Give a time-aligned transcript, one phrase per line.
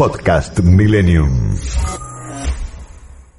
[0.00, 1.28] Podcast Millennium.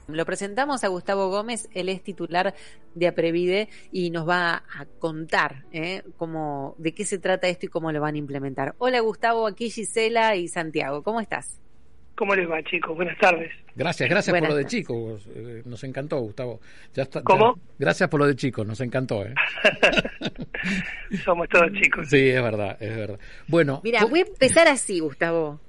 [0.08, 2.53] Lo presentamos a Gustavo Gómez, él es titular
[2.93, 6.03] de Aprevide y nos va a contar ¿eh?
[6.17, 8.75] cómo, de qué se trata esto y cómo lo van a implementar.
[8.77, 11.59] Hola Gustavo, aquí Gisela y Santiago, ¿cómo estás?
[12.13, 12.96] ¿Cómo les va, chicos?
[12.96, 13.52] Buenas tardes.
[13.75, 15.28] Gracias, gracias por lo de chicos.
[15.34, 16.59] Eh, nos encantó, Gustavo.
[16.93, 17.59] Ya está, ¿Cómo?
[17.80, 19.25] gracias por lo de chicos, nos encantó.
[19.25, 19.34] ¿eh?
[21.25, 22.07] Somos todos chicos.
[22.07, 23.20] Sí, es verdad, es verdad.
[23.48, 23.82] Bueno.
[23.84, 25.59] Mira, voy a empezar así, Gustavo.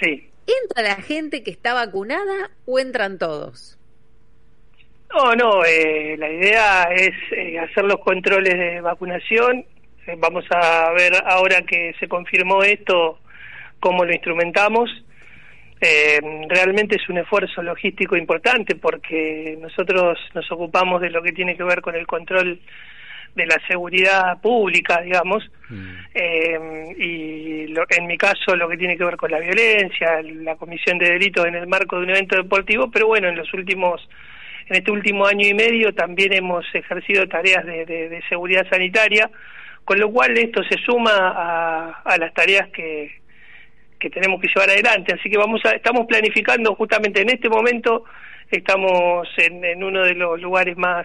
[0.00, 0.29] Sí.
[0.46, 3.78] ¿Entra la gente que está vacunada o entran todos?
[5.12, 9.64] No, no, eh, la idea es eh, hacer los controles de vacunación.
[10.06, 13.18] Eh, vamos a ver ahora que se confirmó esto,
[13.80, 14.88] cómo lo instrumentamos.
[16.48, 21.64] realmente es un esfuerzo logístico importante porque nosotros nos ocupamos de lo que tiene que
[21.64, 22.60] ver con el control
[23.34, 26.92] de la seguridad pública, digamos, mm.
[26.98, 30.98] y lo, en mi caso lo que tiene que ver con la violencia, la comisión
[30.98, 34.06] de delitos en el marco de un evento deportivo, pero bueno, en los últimos
[34.70, 39.28] en este último año y medio también hemos ejercido tareas de, seguridad sanitaria,
[39.84, 41.10] con lo cual esto se suma
[42.04, 43.20] a, las tareas que,
[43.98, 45.12] que tenemos que llevar adelante.
[45.12, 48.04] Así que vamos a, estamos planificando justamente en este momento,
[48.48, 51.04] estamos en, uno de los lugares más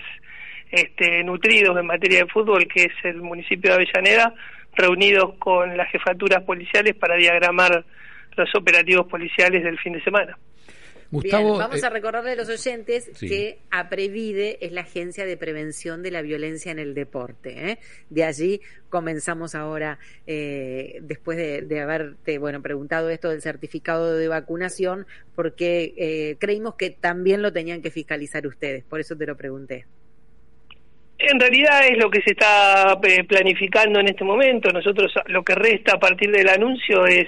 [0.72, 4.34] este, nutridos en materia de fútbol, que es el municipio de Avellaneda,
[4.74, 7.86] reunidos con las jefaturas policiales para diagramar
[8.36, 10.38] los operativos policiales del fin de semana.
[11.12, 16.02] Gustavo, vamos a eh, recordarle a los oyentes que APREVIDE es la Agencia de Prevención
[16.02, 17.72] de la Violencia en el Deporte.
[17.72, 17.80] ¿eh?
[18.10, 25.06] De allí comenzamos ahora, eh, después de, haberte bueno, preguntado esto del certificado de vacunación,
[25.36, 28.84] porque creímos que también lo tenían que fiscalizar ustedes.
[28.84, 29.86] Por eso te lo pregunté.
[31.18, 34.72] En realidad es lo que se está planificando en este momento.
[34.72, 37.28] Nosotros lo que resta a partir del anuncio es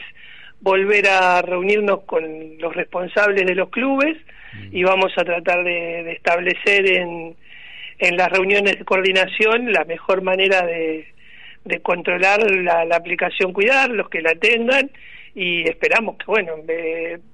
[0.60, 4.18] volver a reunirnos con los responsables de los clubes
[4.54, 4.76] mm.
[4.76, 7.36] y vamos a tratar de, establecer en,
[8.00, 11.08] en las reuniones de coordinación la mejor manera de,
[11.68, 14.90] de controlar la, aplicación Cuidar, los que la tengan,
[15.36, 16.54] y esperamos que, bueno,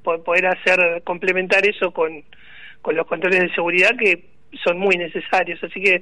[0.04, 2.24] poder hacer, complementar eso con,
[2.82, 4.33] con los controles de seguridad que
[4.64, 5.64] son muy necesarios.
[5.64, 6.02] Así que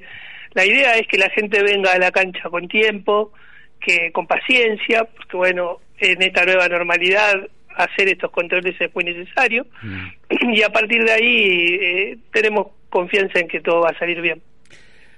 [0.54, 3.32] la idea es que la gente venga a la cancha con tiempo,
[3.80, 9.66] que con paciencia, porque bueno, en esta nueva normalidad hacer estos controles es muy necesario
[9.82, 10.50] mm.
[10.54, 14.42] y a partir de ahí eh, tenemos confianza en que todo va a salir bien.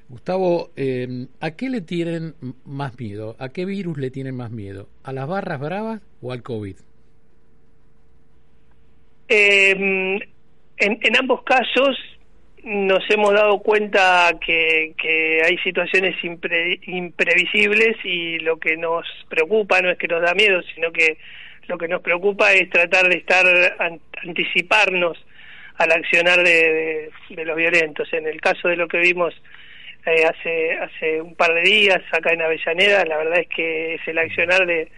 [0.08, 2.34] Gustavo, eh, ¿a qué le tienen
[2.64, 3.36] más miedo?
[3.38, 4.88] ¿A qué virus le tienen más miedo?
[5.02, 6.76] ¿A las barras bravas o al COVID?
[9.28, 10.20] Eh, en,
[10.76, 11.96] en ambos casos
[12.64, 19.90] nos hemos dado cuenta que, que hay situaciones imprevisibles y lo que nos preocupa no
[19.90, 21.18] es que nos da miedo, sino que
[21.66, 23.44] lo que nos preocupa es tratar de estar
[24.22, 25.18] anticiparnos
[25.76, 28.10] al accionar de, los violentos.
[28.12, 29.34] En el caso de lo que vimos
[30.06, 34.08] eh, hace hace un par de días acá en Avellaneda, la verdad es que es
[34.08, 34.88] el accionar de,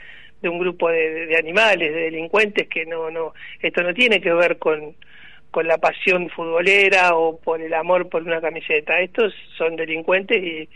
[0.41, 4.33] de un grupo de, de animales, de delincuentes que no no esto no tiene que
[4.33, 4.95] ver con
[5.57, 9.01] con la pasión futbolera o por el amor por una camiseta.
[9.01, 10.69] Estos son delincuentes y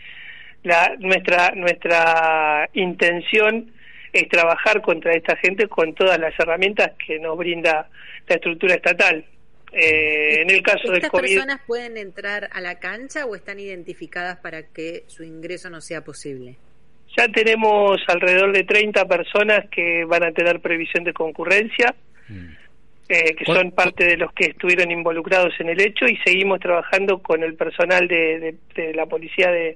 [0.63, 3.71] la, nuestra, nuestra intención
[4.11, 7.89] es trabajar contra esta gente con todas las herramientas que nos brinda
[8.27, 9.23] la estructura estatal.
[9.71, 11.25] Eh, en el caso del COVID.
[11.25, 15.79] ¿Estas personas pueden entrar a la cancha o están identificadas para que su ingreso no
[15.79, 16.55] sea posible?
[17.15, 21.93] Ya tenemos alrededor de 30 personas que van a tener previsión de concurrencia.
[22.27, 22.60] Mm.
[23.13, 27.21] Eh, que son parte de los que estuvieron involucrados en el hecho y seguimos trabajando
[27.21, 28.55] con el personal de,
[28.95, 29.75] la policía de,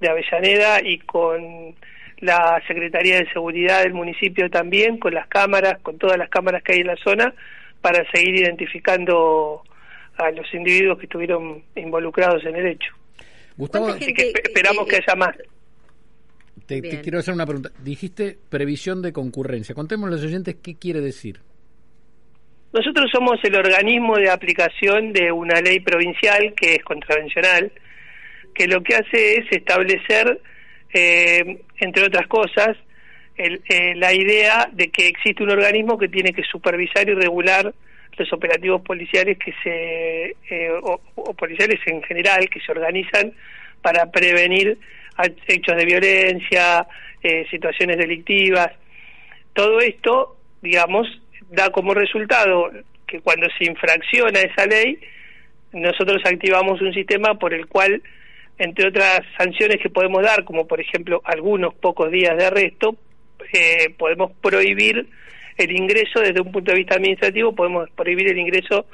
[0.00, 1.74] Avellaneda y con
[2.20, 6.72] la Secretaría de Seguridad del municipio también, con las cámaras, con todas las cámaras que
[6.72, 7.34] hay en la zona,
[7.82, 9.62] para seguir identificando
[10.16, 12.94] a los individuos que estuvieron involucrados en el hecho.
[13.58, 15.36] Gustavo, Así que esperamos que haya más.
[16.64, 17.72] Te, te, quiero hacer una pregunta.
[17.82, 19.74] Dijiste previsión de concurrencia.
[19.74, 21.40] Contemos a los oyentes qué quiere decir.
[22.74, 27.70] Nosotros somos el organismo de aplicación de una ley provincial que es contravencional,
[28.52, 30.40] que lo que hace es establecer,
[30.92, 32.76] eh, entre otras cosas,
[33.36, 37.72] eh, la idea de que existe un organismo que tiene que supervisar y regular
[38.16, 43.32] los operativos policiales que se eh, o, policiales en general que se organizan
[43.82, 44.78] para prevenir
[45.46, 46.84] hechos de violencia,
[47.48, 48.72] situaciones delictivas.
[49.52, 51.06] Todo esto, digamos,
[51.54, 52.70] da como resultado
[53.06, 54.98] que cuando se infracciona esa ley,
[55.72, 58.02] nosotros activamos un sistema por el cual,
[58.58, 62.96] entre otras sanciones que podemos dar, como por ejemplo algunos pocos días de arresto,
[63.52, 65.06] eh, podemos prohibir
[65.56, 68.86] el ingreso desde un punto de vista administrativo, podemos prohibir el ingreso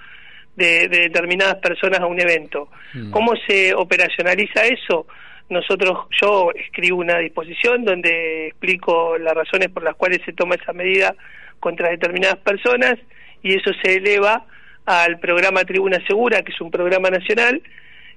[0.56, 2.68] de, determinadas personas a un evento.
[2.94, 3.10] Mm.
[3.10, 5.06] ¿Cómo se operacionaliza eso?
[5.48, 10.72] Nosotros, yo escribo una disposición donde explico las razones por las cuales se toma esa
[10.72, 11.14] medida
[11.60, 12.96] contra determinadas personas
[13.42, 14.46] y eso se eleva
[14.86, 17.62] al programa Tribuna Segura, que es un programa nacional,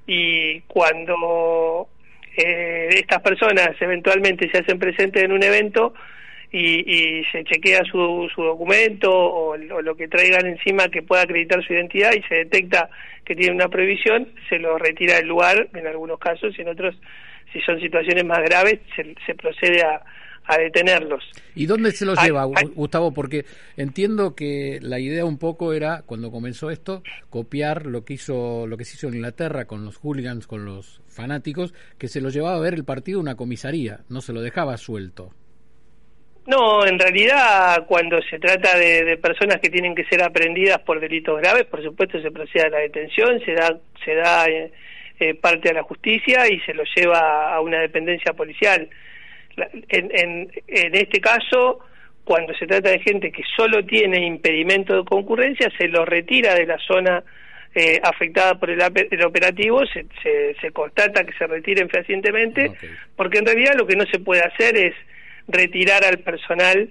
[0.07, 1.87] y cuando
[2.35, 5.93] eh, estas personas eventualmente se hacen presentes en un evento
[6.51, 11.73] y, se chequea su, su documento o, lo que traigan encima que pueda acreditar su
[11.73, 12.89] identidad y se detecta
[13.25, 16.95] que tiene una prohibición, se lo retira del lugar en algunos casos y en otros,
[17.51, 20.01] si son situaciones más graves, se procede a,
[20.45, 21.23] a detenerlos.
[21.55, 23.13] ¿Y dónde se los lleva, Gustavo?
[23.13, 23.45] Porque
[23.77, 28.77] entiendo que la idea un poco era, cuando comenzó esto, copiar lo que hizo lo
[28.77, 32.57] que se hizo en Inglaterra con los hooligans, con los fanáticos, que se los llevaba
[32.57, 35.31] a ver el partido una comisaría, no se lo dejaba suelto.
[36.45, 41.39] No, en realidad cuando se trata de, personas que tienen que ser aprendidas por delitos
[41.39, 44.71] graves, por supuesto se procede a la detención, se da, se da eh,
[45.19, 48.89] eh, parte a la justicia y se lo lleva a una dependencia policial
[49.89, 51.79] en, en, en este caso,
[52.23, 56.65] cuando se trata de gente que solo tiene impedimento de concurrencia, se lo retira de
[56.65, 57.23] la zona
[57.75, 60.05] eh, afectada por el, el operativo, se,
[60.61, 62.71] se, constata que se retiren fehacientemente,
[63.15, 64.93] porque en realidad lo que no se puede hacer es
[65.47, 66.89] retirar al personal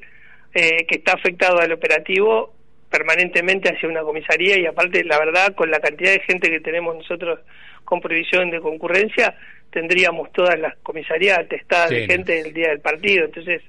[0.54, 2.52] eh, que está afectado al operativo
[2.90, 6.94] permanentemente hacia una comisaría y aparte, la verdad, con la cantidad de gente que tenemos
[6.94, 7.40] nosotros
[7.84, 9.34] con prohibición de concurrencia,
[9.72, 13.24] tendríamos todas las comisarías atestadas de gente el día del partido.
[13.24, 13.62] Entonces,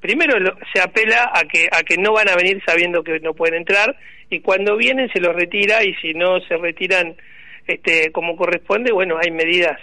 [0.00, 0.34] primero
[0.72, 3.96] se apela a que a que no van a venir sabiendo que no pueden entrar
[4.30, 7.16] y cuando vienen se los retira y si no se retiran
[7.66, 9.78] este como corresponde, bueno, hay medidas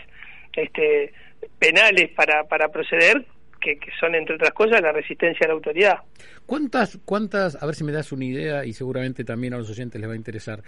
[0.53, 1.13] este
[1.59, 3.25] penales para para proceder
[3.61, 5.97] que, que, son entre otras cosas la resistencia a la autoridad.
[6.45, 9.99] ¿Cuántas cuántas a ver si me das una idea y seguramente también a los oyentes
[9.99, 10.63] les va a interesar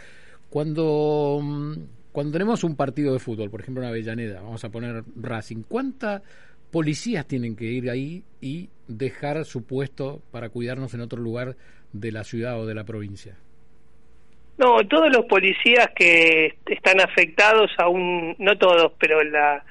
[0.50, 1.74] cuando mm,
[2.12, 6.22] cuando tenemos un partido de fútbol, por ejemplo en Avellaneda, vamos a poner Racing, ¿cuántas
[6.72, 11.56] policías tienen que ir ahí y dejar su puesto para cuidarnos en otro lugar
[11.94, 13.36] de la ciudad o de la provincia?
[14.58, 19.64] No, todos los policías que están afectados, aún, no todos, pero la,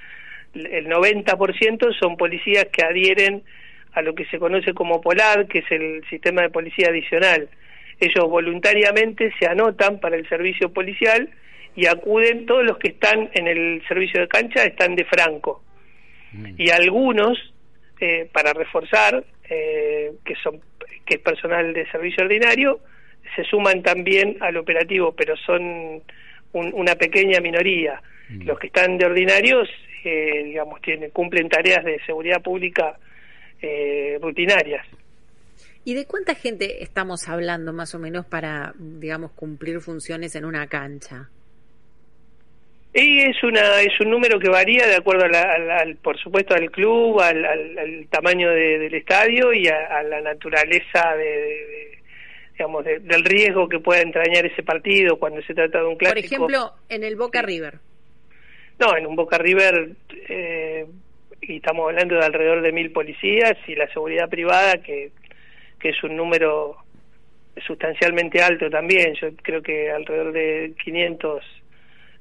[0.55, 3.43] el 90% son policías que adhieren
[3.93, 7.49] a lo que se conoce como POLAR, que es el sistema de policía adicional.
[8.01, 11.29] Ellos voluntariamente se anotan para el servicio policial
[11.79, 15.63] y acuden, todos los que están en el servicio de cancha están de franco.
[16.33, 16.55] Mm.
[16.59, 17.39] Y algunos,
[18.01, 20.61] eh, para reforzar, eh, que, son,
[21.07, 22.81] que es personal de servicio ordinario,
[23.37, 26.03] se suman también al operativo, pero son
[26.53, 28.03] una pequeña minoría.
[28.29, 28.43] Mm.
[28.43, 29.69] Los que están de ordinarios,
[30.03, 32.99] eh, digamos, tienen, cumplen tareas de seguridad pública
[34.21, 34.85] rutinarias.
[35.85, 40.67] ¿Y de cuánta gente estamos hablando más o menos para, digamos, cumplir funciones en una
[40.67, 41.29] cancha?
[43.01, 47.21] Y es una es un número que varía de acuerdo al, por supuesto al club,
[47.21, 51.99] al, tamaño del estadio y a, la naturaleza de,
[52.53, 56.21] digamos del riesgo que pueda entrañar ese partido cuando se trata de un clásico.
[56.21, 57.79] Por ejemplo, en el Boca River.
[58.81, 59.91] No, en un Boca River
[60.29, 60.87] eh,
[61.41, 65.13] y estamos hablando de alrededor de mil policías y la seguridad privada que
[65.79, 66.77] que es un número
[67.67, 69.15] sustancialmente alto también.
[69.15, 71.45] Yo creo que alrededor de 500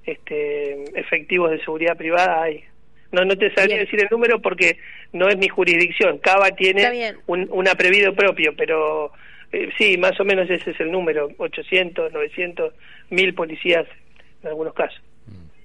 [0.08, 2.64] este, efectivos de seguridad privada hay.
[3.12, 4.78] No, no te sabría decir el número porque
[5.14, 6.18] no es mi jurisdicción.
[6.18, 9.12] Cava tiene un, un aprevido propio, pero
[9.52, 12.74] eh, sí, más o menos ese es el número, 800, 900,
[13.10, 13.86] 1000 policías
[14.42, 15.02] en algunos casos.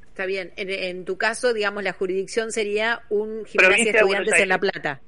[0.09, 0.53] Está bien.
[0.57, 5.01] En, tu caso, digamos, la jurisdicción sería un gimnasia de estudiantes en La Plata.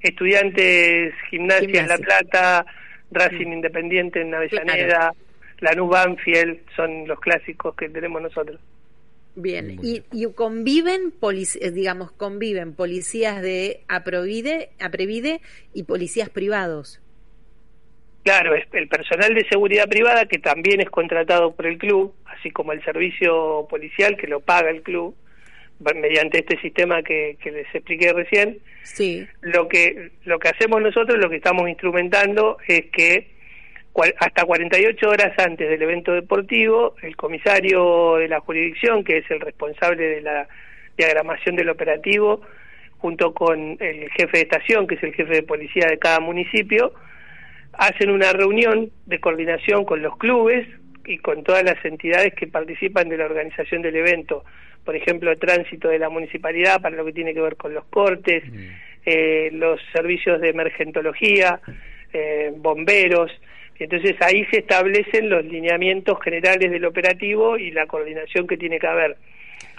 [0.00, 2.66] Estudiantes, gimnasia, en La Plata,
[3.10, 5.14] Racing Independiente en Avellaneda,
[5.60, 8.60] Lanús Banfield, son los clásicos que tenemos nosotros.
[9.36, 11.12] Bien, y, y, conviven,
[11.60, 15.40] eh, digamos, conviven policías de Aprovide, Aprevide
[15.72, 17.00] y policías privados.
[18.22, 22.50] Claro, es el personal de seguridad privada que también es contratado por el club, así
[22.50, 25.16] como el servicio policial que lo paga el club
[25.94, 28.60] mediante este sistema que, que les expliqué recién.
[28.82, 29.26] Sí.
[29.42, 33.33] Lo que lo que hacemos nosotros, lo que estamos instrumentando es que
[34.18, 39.40] hasta 48 horas antes del evento deportivo, el comisario de la jurisdicción, que es el
[39.40, 40.48] responsable de la
[40.96, 42.40] diagramación del operativo,
[42.98, 46.92] junto con el jefe de estación, que es el jefe de policía de cada municipio,
[47.72, 50.66] hacen una reunión de coordinación con los clubes
[51.04, 54.44] y con todas las entidades que participan de la organización del evento.
[54.84, 57.84] Por ejemplo, el tránsito de la municipalidad para lo que tiene que ver con los
[57.86, 58.42] cortes,
[59.04, 61.60] eh, los servicios de emergentología,
[62.12, 63.30] eh, bomberos.
[63.78, 68.86] Entonces ahí se establecen los lineamientos generales del operativo y la coordinación que tiene que
[68.86, 69.16] haber.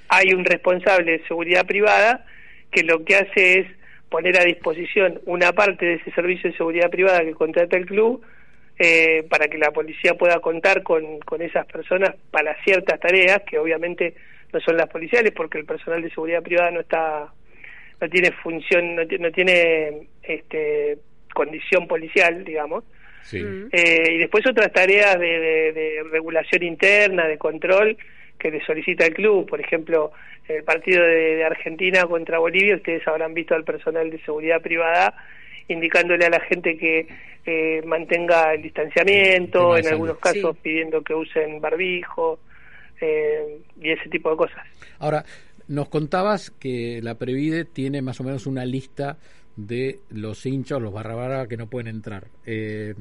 [0.10, 2.26] Hay un responsable de seguridad privada
[2.72, 3.68] que lo que hace es
[4.10, 8.22] poner a disposición una parte de ese servicio de seguridad privada que contrata el club
[8.78, 13.58] eh, para que la policía pueda contar con, con esas personas para ciertas tareas que
[13.58, 14.14] obviamente
[14.52, 17.34] no son las policiales porque el personal de seguridad privada no está
[18.02, 20.98] no tiene función no, tiene este
[21.34, 22.84] condición policial digamos
[23.32, 27.98] eh, y después otras tareas de, de, regulación interna de control
[28.38, 29.48] que le solicita el club.
[29.48, 30.12] Por ejemplo
[30.48, 35.16] el partido de, Argentina contra Bolivia ustedes habrán visto al personal de seguridad privada
[35.68, 37.08] indicándole a la gente que
[37.46, 42.40] eh, mantenga el distanciamiento, en algunos casos pidiendo que usen barbijo
[43.02, 44.64] eh, y ese tipo de cosas.
[45.00, 45.26] Ahora,
[45.68, 49.18] nos contabas que la Previde tiene más o menos una lista
[49.56, 52.28] de los hinchas, los barra que no pueden entrar.
[52.46, 52.96] Eh,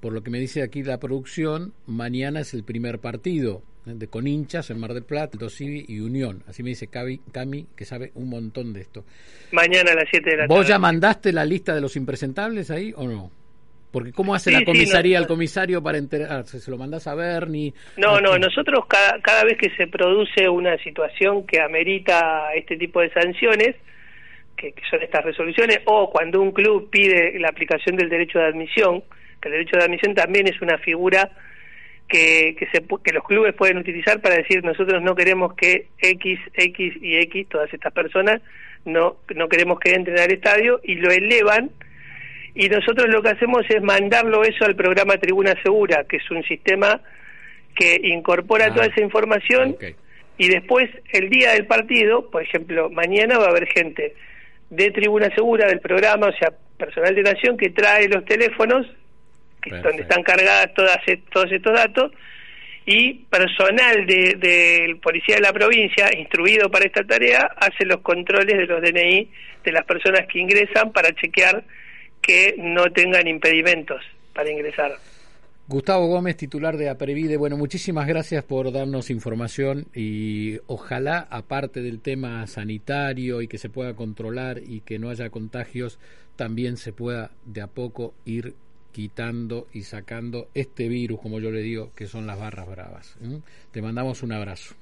[0.00, 4.26] por lo que me dice aquí la producción, mañana es el primer partido de con
[4.26, 6.42] hinchas en Mar del Plata, Dosivi y Unión.
[6.48, 9.04] Así me dice Cami, que sabe un montón de esto.
[9.52, 10.58] Mañana a las 7 de la tarde.
[10.58, 13.30] ¿Vos ya mandaste la lista de los impresentables ahí o no?
[13.90, 16.60] Porque ¿cómo hace la comisaría al comisario para enterarse?
[16.60, 17.50] ¿Se lo mandas a ver?
[17.50, 22.78] Ni, no, no, nosotros cada, cada vez que se produce una situación que amerita este
[22.78, 23.76] tipo de sanciones,
[24.62, 28.46] que, que, son estas resoluciones, o cuando un club pide la aplicación del derecho de
[28.46, 29.02] admisión,
[29.40, 31.30] que el derecho de admisión también es una figura
[32.08, 36.38] que, que, se, que los clubes pueden utilizar para decir nosotros no queremos que X,
[36.54, 38.40] X y X, todas estas personas,
[38.84, 41.70] no, no queremos que entren al estadio y lo elevan.
[42.54, 46.42] Y nosotros lo que hacemos es mandarlo eso al programa Tribuna Segura, que es un
[46.44, 47.00] sistema
[47.74, 49.76] que incorpora toda ah, esa información
[50.38, 54.14] y después el día del partido, por ejemplo, mañana va a haber gente
[54.72, 58.86] de Tribuna Segura del programa, o sea, personal de Nación que trae los teléfonos
[59.60, 62.10] que donde están cargadas todas e, todos estos datos
[62.86, 68.56] y personal del de, policía de la provincia instruido para esta tarea hace los controles
[68.56, 69.30] de los DNI
[69.62, 71.62] de las personas que ingresan para chequear
[72.22, 74.02] que no tengan impedimentos
[74.32, 74.92] para ingresar.
[75.68, 82.00] Gustavo Gómez, titular de Aprevide, bueno, muchísimas gracias por darnos información y ojalá, aparte del
[82.00, 86.00] tema sanitario y que se pueda controlar y que no haya contagios,
[86.34, 88.54] también se pueda de a poco ir
[88.90, 93.16] quitando y sacando este virus, como yo le digo, que son las barras bravas.
[93.70, 94.74] Te mandamos un abrazo.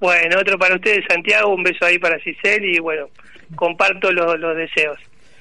[0.00, 3.08] Bueno, otro para ustedes, Santiago, un beso ahí para Cisel y bueno,
[3.56, 4.98] comparto los deseos.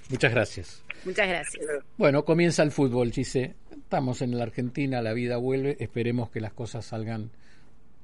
[0.10, 0.84] Muchas gracias.
[1.06, 1.66] Muchas gracias.
[1.98, 3.56] Bueno, comienza el fútbol, Gise.
[3.72, 5.78] Estamos en la Argentina, la vida vuelve.
[5.80, 7.32] Esperemos que las cosas salgan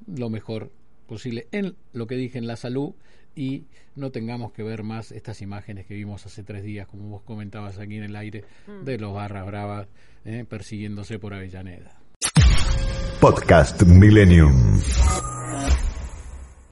[0.08, 0.72] lo mejor
[1.08, 2.94] posible en lo que dije en la salud
[3.36, 7.24] y no tengamos que ver más estas imágenes que vimos hace tres días, como vos
[7.24, 8.84] comentabas aquí en el aire, mm.
[8.84, 9.88] de los barras bravas
[10.26, 12.00] eh, persiguiéndose por Avellaneda.
[13.20, 14.82] Podcast Millennium.